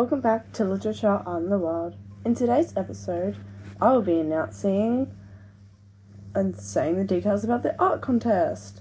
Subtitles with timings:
[0.00, 1.94] welcome back to Literature on the World.
[2.24, 3.36] In today's episode,
[3.82, 5.14] I will be announcing
[6.34, 8.80] and saying the details about the art contest.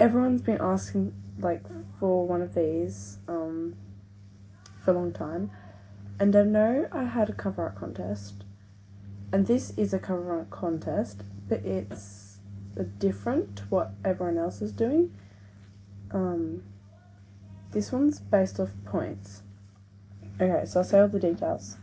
[0.00, 1.62] Everyone's been asking like
[2.00, 3.76] for one of these um,
[4.84, 5.52] for a long time,
[6.18, 8.42] and I know I had a cover art contest,
[9.32, 12.38] and this is a cover art contest, but it's
[12.98, 15.14] different to what everyone else is doing.
[16.10, 16.64] Um,
[17.70, 19.42] this one's based off points.
[20.40, 21.76] Okay, so I'll say all the details.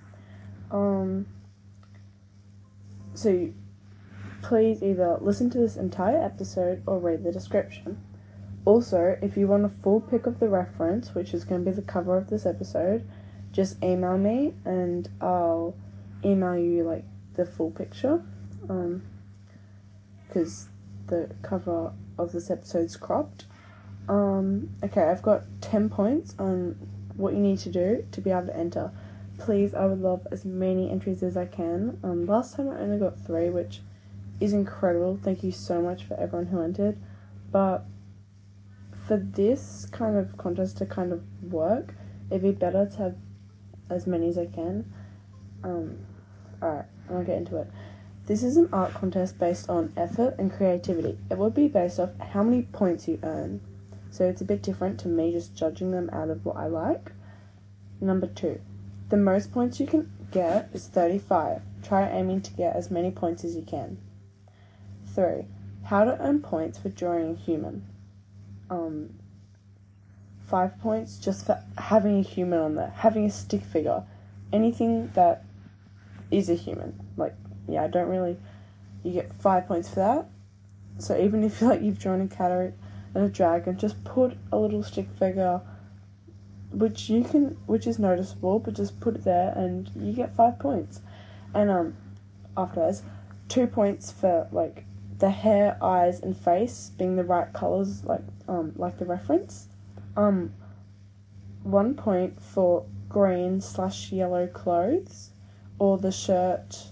[0.71, 1.27] Um,
[3.13, 3.49] so
[4.41, 8.01] please either listen to this entire episode or read the description.
[8.63, 11.75] Also, if you want a full pic of the reference, which is going to be
[11.75, 13.07] the cover of this episode,
[13.51, 15.75] just email me and I'll
[16.23, 18.23] email you like the full picture.
[18.69, 19.03] Um,
[20.27, 20.67] because
[21.07, 23.45] the cover of this episode's cropped.
[24.09, 26.77] Um, okay, I've got 10 points on
[27.17, 28.91] what you need to do to be able to enter.
[29.37, 31.99] Please, I would love as many entries as I can.
[32.03, 33.81] Um, last time I only got three, which
[34.39, 35.19] is incredible.
[35.21, 36.97] Thank you so much for everyone who entered.
[37.51, 37.85] But
[39.07, 41.93] for this kind of contest to kind of work,
[42.29, 43.15] it'd be better to have
[43.89, 44.91] as many as I can.
[45.63, 45.99] Um,
[46.61, 47.67] alright, I'll get into it.
[48.25, 51.17] This is an art contest based on effort and creativity.
[51.29, 53.61] It would be based off how many points you earn.
[54.15, 57.11] So it's a bit different to me just judging them out of what I like.
[57.99, 58.61] Number two,
[59.09, 61.61] the most points you can get is 35.
[61.83, 63.97] Try aiming to get as many points as you can.
[65.13, 65.47] Three,
[65.83, 67.85] how to earn points for drawing a human.
[68.69, 69.15] Um,
[70.47, 74.01] five points just for having a human on there, having a stick figure,
[74.53, 75.43] anything that
[76.31, 76.97] is a human.
[77.17, 77.35] Like,
[77.67, 78.37] yeah, I don't really.
[79.03, 80.29] You get five points for that.
[80.99, 82.73] So even if like you've drawn a cat or
[83.23, 85.61] a dragon, just put a little stick figure,
[86.71, 90.59] which you can, which is noticeable, but just put it there and you get five
[90.59, 91.01] points.
[91.53, 91.97] And um,
[92.57, 93.03] afterwards,
[93.47, 94.85] two points for like
[95.19, 99.67] the hair, eyes, and face being the right colors, like um, like the reference.
[100.17, 100.53] Um,
[101.63, 105.31] one point for green slash yellow clothes,
[105.79, 106.87] or the shirt,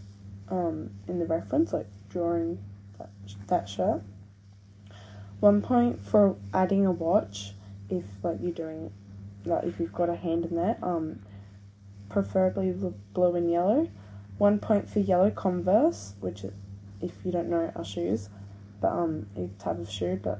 [0.49, 2.59] um, in the reference, like drawing
[2.97, 3.09] that
[3.47, 4.01] that shirt.
[5.43, 7.53] One point for adding a watch,
[7.89, 8.93] if like you're doing,
[9.43, 11.19] like if you've got a hand in that Um,
[12.07, 13.89] preferably the blue and yellow.
[14.37, 16.45] One point for yellow Converse, which
[17.01, 18.29] if you don't know are shoes,
[18.79, 20.17] but um a type of shoe.
[20.23, 20.39] But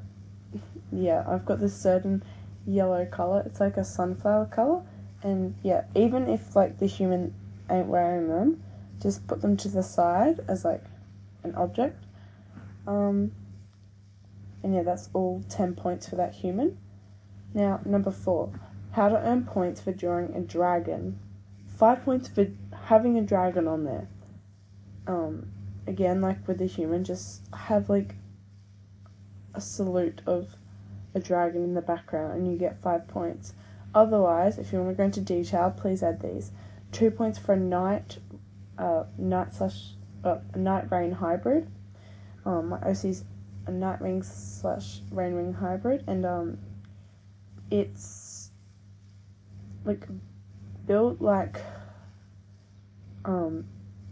[0.89, 2.23] yeah, I've got this certain
[2.65, 3.43] yellow color.
[3.45, 4.83] It's like a sunflower color,
[5.21, 7.33] and yeah, even if like the human
[7.69, 8.63] ain't wearing them,
[9.01, 10.85] just put them to the side as like
[11.43, 12.01] an object.
[12.87, 13.33] Um,
[14.63, 16.77] and yeah, that's all ten points for that human.
[17.53, 18.59] Now number four,
[18.91, 21.19] how to earn points for drawing a dragon.
[21.67, 22.47] Five points for
[22.85, 24.07] having a dragon on there.
[25.05, 25.51] Um,
[25.87, 28.15] again, like with the human, just have like
[29.53, 30.55] a salute of
[31.13, 33.53] a dragon in the background and you get five points.
[33.93, 36.51] Otherwise, if you want to go into detail, please add these.
[36.91, 38.17] Two points for a night,
[38.77, 39.93] uh, night slash,
[40.23, 41.67] uh, night rain hybrid.
[42.45, 43.23] Um, my OC's
[43.65, 46.57] a night wing slash rain wing hybrid, and um,
[47.71, 48.51] it's
[49.85, 50.07] like
[50.85, 51.61] built like
[53.25, 53.65] um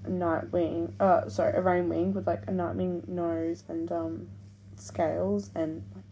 [0.03, 0.95] a night wing.
[0.99, 4.27] Uh, sorry, a rain wing with like a night wing nose and um
[4.75, 6.05] scales and like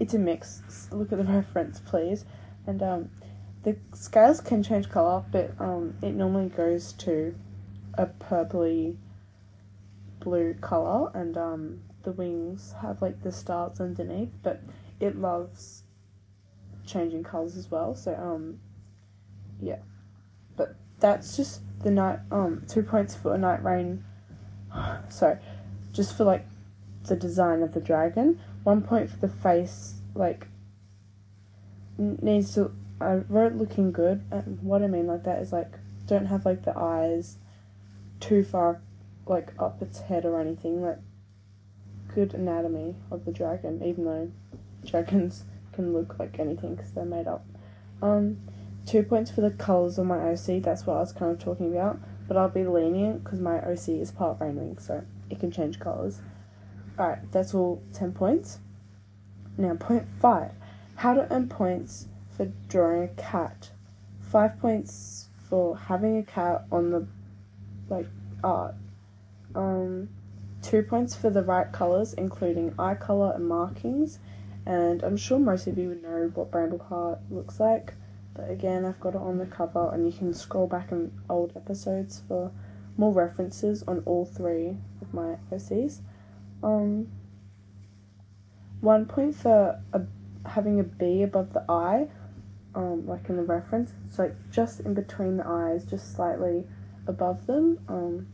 [0.00, 0.88] it's a mix.
[0.90, 2.24] Look at the reference, please.
[2.66, 3.10] And um,
[3.62, 7.34] the scales can change color, but um, it normally goes to
[7.94, 8.96] a purpley
[10.20, 14.62] blue color, and um, the wings have like the stars underneath, but
[15.00, 15.82] it loves
[16.86, 17.94] changing colors as well.
[17.94, 18.60] So um,
[19.60, 19.78] yeah,
[20.56, 24.04] but that's just the night um two points for a night rain.
[25.08, 25.38] Sorry,
[25.92, 26.46] just for like
[27.08, 28.40] the design of the dragon.
[28.62, 30.46] One point for the face, like
[31.98, 32.72] needs to.
[33.00, 35.72] I wrote looking good, and what I mean like that is like
[36.06, 37.38] don't have like the eyes
[38.20, 38.80] too far
[39.26, 40.82] like up its head or anything.
[40.82, 40.98] Like
[42.14, 44.30] good anatomy of the dragon, even though
[44.86, 47.44] dragons can look like anything because they're made up.
[48.00, 48.38] Um,
[48.86, 50.62] two points for the colours of my OC.
[50.62, 51.98] That's what I was kind of talking about.
[52.26, 56.20] But I'll be lenient because my OC is part rainwing, so it can change colours.
[56.98, 58.60] Alright, that's all 10 points.
[59.58, 60.52] Now, point 5.
[60.96, 62.06] How to earn points
[62.36, 63.70] for drawing a cat.
[64.30, 67.06] 5 points for having a cat on the,
[67.88, 68.06] like,
[68.42, 68.74] art.
[69.54, 70.08] Um,
[70.64, 74.18] 2 points for the right colours, including eye colour and markings.
[74.66, 77.94] And I'm sure most of you would know what Bramble Heart looks like.
[78.34, 81.52] But again, I've got it on the cover, and you can scroll back in old
[81.54, 82.50] episodes for
[82.96, 86.00] more references on all three of my OCs.
[86.62, 87.08] Um,
[88.80, 90.00] one point for a,
[90.48, 92.08] having a B above the eye,
[92.74, 96.64] um, like in the reference, it's like just in between the eyes, just slightly
[97.06, 97.78] above them.
[97.88, 98.28] Um,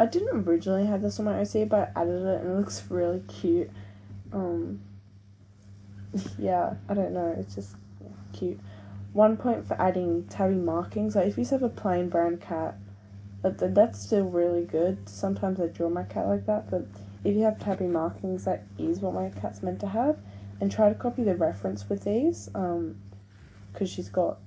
[0.00, 2.82] I didn't originally have this on my OC, but I added it and it looks
[2.88, 3.70] really cute.
[4.32, 4.80] Um,
[6.38, 7.76] yeah, I don't know, it's just
[8.32, 8.58] cute.
[9.12, 11.16] One point for adding tabby markings.
[11.16, 12.78] Like if you have a plain brown cat,
[13.42, 15.06] that that's still really good.
[15.06, 16.86] Sometimes I draw my cat like that, but
[17.22, 20.16] if you have tabby markings, that is what my cat's meant to have.
[20.62, 22.96] And try to copy the reference with these, um,
[23.70, 24.38] because she's got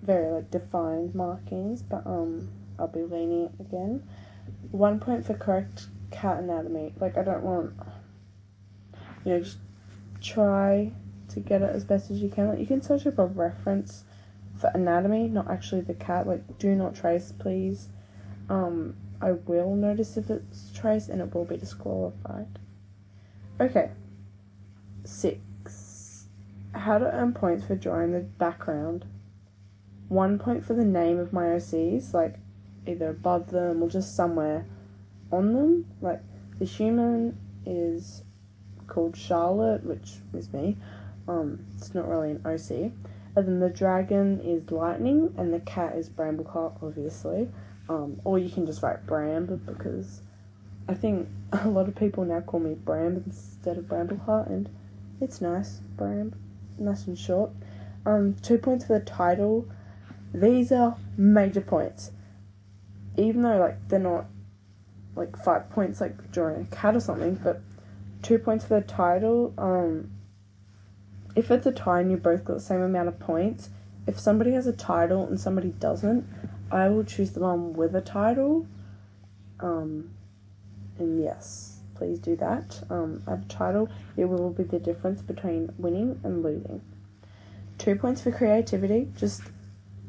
[0.00, 1.82] very like defined markings.
[1.82, 2.48] But um,
[2.78, 4.02] I'll be lenient again.
[4.70, 6.94] One point for correct cat anatomy.
[7.00, 7.72] Like I don't want,
[9.24, 9.58] you know, just
[10.20, 10.92] try
[11.28, 12.48] to get it as best as you can.
[12.48, 14.04] Like you can search up a reference
[14.58, 16.26] for anatomy, not actually the cat.
[16.26, 17.88] Like do not trace, please.
[18.48, 22.58] Um, I will notice if it's traced and it will be disqualified.
[23.60, 23.90] Okay.
[25.04, 26.26] Six.
[26.74, 29.06] How to earn points for drawing the background.
[30.08, 32.36] One point for the name of my OCs, like
[32.86, 34.66] either above them or just somewhere
[35.32, 35.86] on them.
[36.00, 36.20] Like
[36.58, 38.22] the human is
[38.86, 40.76] called Charlotte, which is me.
[41.28, 42.92] Um, it's not really an OC.
[43.36, 47.48] And then the dragon is lightning, and the cat is Brambleclaw, obviously.
[47.88, 50.22] Um, or you can just write Bramb because
[50.88, 54.68] I think a lot of people now call me Bramb instead of Brambleclaw, and
[55.20, 56.34] it's nice, Bramb,
[56.78, 57.50] nice and short.
[58.04, 59.68] Um, two points for the title.
[60.32, 62.12] These are major points,
[63.16, 64.26] even though like they're not
[65.14, 67.60] like five points like drawing a cat or something, but
[68.22, 69.54] two points for the title.
[69.56, 70.10] Um,
[71.34, 73.70] if it's a tie and you both got the same amount of points,
[74.06, 76.26] if somebody has a title and somebody doesn't,
[76.70, 78.66] I will choose the one with a title.
[79.60, 80.10] Um,
[80.98, 82.82] and yes, please do that.
[82.90, 86.82] Um, at a title, it will be the difference between winning and losing.
[87.78, 89.42] Two points for creativity, just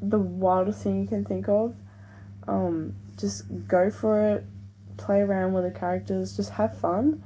[0.01, 1.75] the wildest thing you can think of.
[2.47, 4.45] Um, just go for it,
[4.97, 7.23] play around with the characters, just have fun.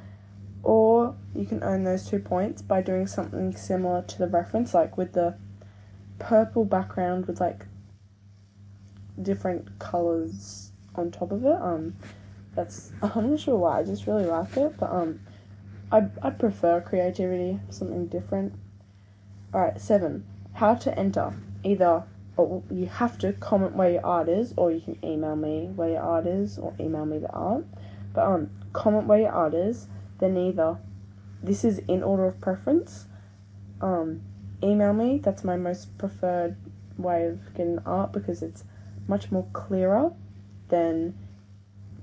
[0.63, 4.97] Or you can earn those two points by doing something similar to the reference, like
[4.97, 5.35] with the
[6.19, 7.65] purple background with like
[9.19, 11.61] different colors on top of it.
[11.61, 11.95] Um,
[12.55, 13.79] that's I'm not sure why.
[13.79, 15.19] I just really like it, but um,
[15.91, 18.53] I I prefer creativity, something different.
[19.53, 20.25] All right, seven.
[20.53, 21.33] How to enter
[21.63, 22.03] either.
[22.37, 26.01] You have to comment where your art is, or you can email me where your
[26.01, 27.65] art is, or email me the art.
[28.13, 29.87] But um, comment where your art is.
[30.19, 30.77] Then either
[31.43, 33.05] this is in order of preference.
[33.81, 34.21] Um,
[34.63, 35.17] email me.
[35.17, 36.55] That's my most preferred
[36.97, 38.63] way of getting art because it's
[39.07, 40.13] much more clearer
[40.69, 41.15] than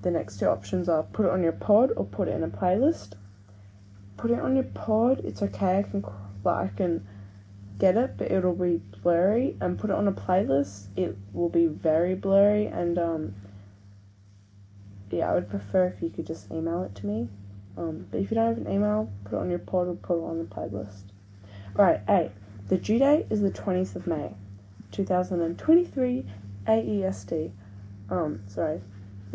[0.03, 2.49] the next two options are put it on your pod or put it in a
[2.49, 3.15] playlist.
[4.17, 6.05] Put it on your pod, it's okay, I can
[6.45, 7.07] like I can
[7.79, 9.57] get it, but it'll be blurry.
[9.61, 12.67] And put it on a playlist, it will be very blurry.
[12.67, 13.35] And um,
[15.11, 17.29] yeah, I would prefer if you could just email it to me.
[17.77, 20.25] Um, but if you don't have an email, put it on your or put it
[20.25, 21.05] on the playlist.
[21.79, 22.33] Alright, eight.
[22.69, 24.35] The due date is the twentieth of May,
[24.91, 26.27] two thousand and twenty-three
[26.67, 27.53] AEST.
[28.11, 28.81] Um, sorry,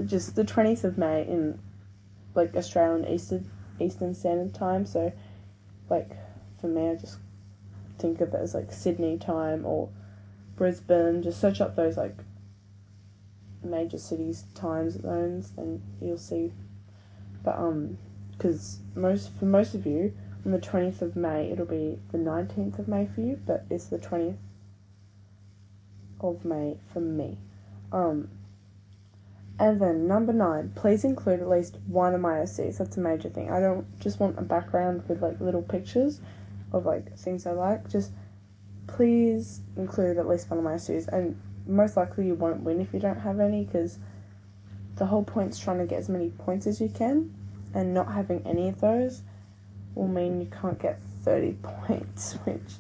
[0.06, 1.58] just the twentieth of May in
[2.36, 4.86] like Australian Eastern Eastern Standard Time.
[4.86, 5.12] So,
[5.90, 6.12] like
[6.60, 7.18] for me, I just
[8.00, 9.90] think of it as like Sydney time or
[10.56, 11.24] Brisbane.
[11.24, 12.16] Just search up those like
[13.64, 16.52] major cities time zones, and you'll see.
[17.44, 17.98] But um,
[18.32, 20.14] because most for most of you
[20.46, 23.86] on the twentieth of May, it'll be the nineteenth of May for you, but it's
[23.86, 24.38] the twentieth
[26.20, 27.38] of May for me.
[27.92, 28.30] Um,
[29.60, 32.80] and then number nine, please include at least one of my OCs.
[32.80, 33.52] That's a major thing.
[33.52, 36.20] I don't just want a background with like little pictures
[36.74, 37.90] of like things I like.
[37.90, 38.12] Just
[38.88, 41.08] please include at least one of my OCs.
[41.08, 44.00] And most likely you won't win if you don't have any because
[44.96, 47.34] the whole point's trying to get as many points as you can.
[47.74, 49.22] And not having any of those
[49.96, 52.74] will mean you can't get 30 points, which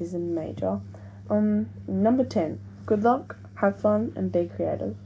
[0.00, 0.80] is a major.
[1.28, 2.60] Um, number 10.
[2.86, 4.96] Good luck, have fun, and be creative.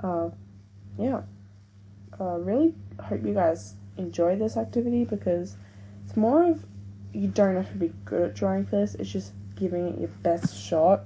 [0.00, 0.30] Uh,
[0.98, 1.22] yeah.
[2.20, 5.56] Uh, really hope you guys enjoy this activity because
[6.04, 6.64] it's more of
[7.16, 10.08] you don't have to be good at drawing for this, it's just giving it your
[10.22, 11.04] best shot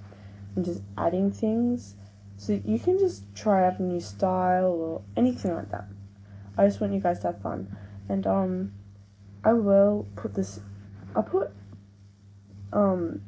[0.57, 1.95] and just adding things.
[2.37, 5.85] So you can just try out a new style or anything like that.
[6.57, 7.77] I just want you guys to have fun.
[8.09, 8.73] And um
[9.45, 10.61] I will put this
[11.15, 11.51] I'll put
[12.73, 13.23] um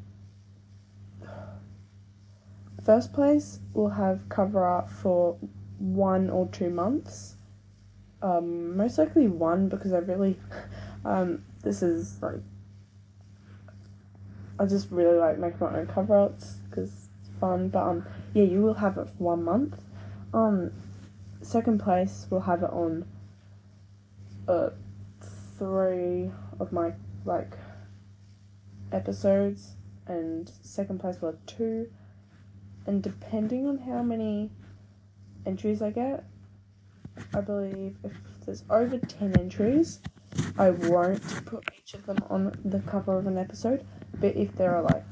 [2.84, 5.38] first place will have cover art for
[5.78, 7.36] one or two months.
[8.20, 10.38] Um, most likely one because I really,
[11.04, 12.40] um, this is like,
[14.58, 16.90] I just really like making my own cover arts because
[17.20, 17.68] it's fun.
[17.68, 19.80] But um, yeah, you will have it for one month.
[20.34, 20.72] Um,
[21.40, 23.06] second place will have it on.
[24.48, 24.70] Uh,
[25.58, 26.92] three of my
[27.24, 27.52] like
[28.90, 29.72] episodes,
[30.06, 31.88] and second place will have two.
[32.86, 34.50] And depending on how many
[35.46, 36.24] entries I get,
[37.34, 38.12] I believe if
[38.44, 40.00] there's over 10 entries,
[40.58, 43.86] I won't put each of them on the cover of an episode.
[44.22, 45.04] But if there are like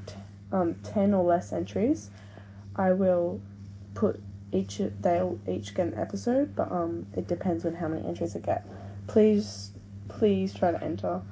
[0.52, 2.11] um, 10 or less entries,
[2.76, 3.40] I will
[3.95, 8.37] put each, they'll each get an episode, but um, it depends on how many entries
[8.37, 8.64] I get.
[9.09, 9.73] Please,
[10.09, 11.23] please try to enter.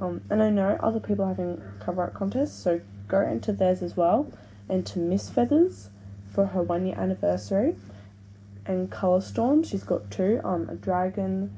[0.00, 3.82] Um, and I know other people are having cover art contests, so go into theirs
[3.82, 4.30] as well.
[4.68, 5.90] And to Miss Feathers
[6.30, 7.74] for her one year anniversary
[8.66, 9.64] and Color Storm.
[9.64, 11.56] She's got two um, a Dragon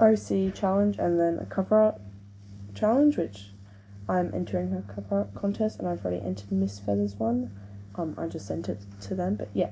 [0.00, 2.00] OC challenge and then a cover art
[2.74, 3.51] challenge, which
[4.08, 7.50] I'm entering her contest, and I've already entered Miss Feathers one.
[7.94, 9.70] Um, I just sent it to them, but yeah,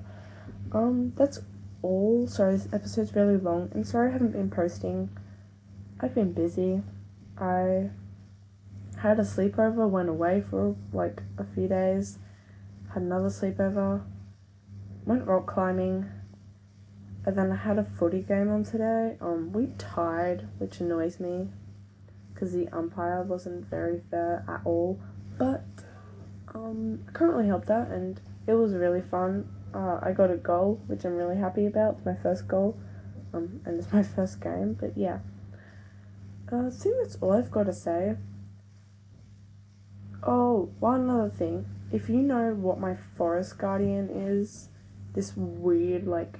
[0.72, 1.40] um, that's
[1.82, 2.26] all.
[2.28, 5.10] Sorry, this episode's really long, and sorry I haven't been posting.
[6.00, 6.82] I've been busy.
[7.38, 7.90] I
[8.98, 12.18] had a sleepover, went away for like a few days,
[12.92, 14.02] had another sleepover,
[15.06, 16.06] went rock climbing,
[17.24, 19.16] and then I had a footy game on today.
[19.20, 21.48] Um, we tied, which annoys me
[22.40, 24.98] because the umpire wasn't very fair at all.
[25.38, 25.62] But
[26.54, 29.46] um, I can't really help that, and it was really fun.
[29.74, 31.96] Uh, I got a goal, which I'm really happy about.
[31.98, 32.78] It's my first goal,
[33.34, 34.74] um, and it's my first game.
[34.80, 35.18] But yeah,
[36.50, 38.16] uh, I think that's all I've got to say.
[40.22, 41.66] Oh, one other thing.
[41.92, 44.68] If you know what my forest guardian is,
[45.12, 46.38] this weird like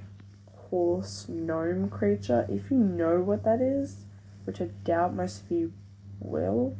[0.71, 4.07] horse gnome creature, if you know what that is,
[4.45, 5.73] which I doubt most of you
[6.21, 6.77] will,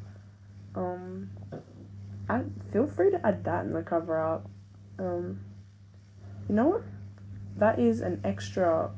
[0.75, 1.31] um,
[2.29, 2.43] I
[2.73, 4.43] feel free to add that in the cover art.
[4.99, 5.41] Um,
[6.49, 6.83] you know what?
[7.57, 8.91] That is an extra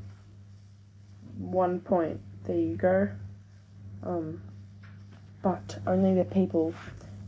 [1.39, 2.21] one point.
[2.45, 3.09] There you go.
[4.03, 4.43] Um,
[5.43, 6.75] but only the people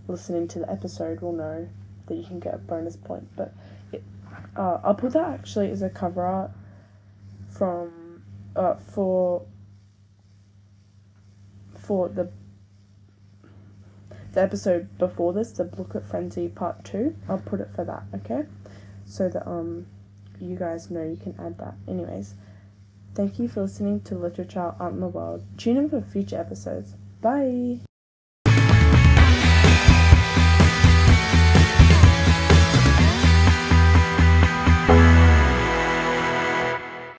[0.08, 1.68] listening to the episode will know
[2.06, 3.26] that you can get a bonus point.
[3.36, 3.54] But
[3.92, 4.02] it,
[4.56, 6.50] uh, I'll put that actually as a cover art
[7.48, 8.22] from
[8.56, 9.42] uh, for
[11.76, 12.30] for the
[14.34, 17.16] the episode before this, the Booklet Frenzy Part Two.
[17.28, 18.44] I'll put it for that, okay?
[19.06, 19.86] So that um
[20.40, 21.74] you guys know you can add that.
[21.88, 22.34] Anyways,
[23.14, 25.44] thank you for listening to Literature Out in the World.
[25.56, 26.94] Tune in for future episodes.
[27.20, 27.80] Bye.